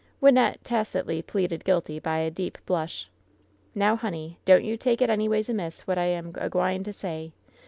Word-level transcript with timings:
Wynnette 0.19 0.57
tacitly 0.63 1.21
pleaded 1.21 1.63
guilty 1.63 1.99
by 1.99 2.17
a 2.17 2.31
deep 2.31 2.57
blush. 2.65 3.07
"Now, 3.75 3.95
honey, 3.95 4.39
don't 4.45 4.63
you 4.63 4.75
take 4.75 4.99
it 4.99 5.11
anyways 5.11 5.47
amiss 5.47 5.81
what 5.85 5.99
I 5.99 6.05
am 6.05 6.31
a 6.39 6.49
gwine 6.49 6.83
to 6.85 6.91
say. 6.91 7.33